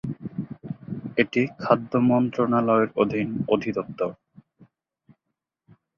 এটি 1.17 1.41
খাদ্য 1.59 1.91
মন্ত্রণালয়ের 2.09 2.89
অধীন 2.95 3.27
অধিদপ্তর। 3.47 4.11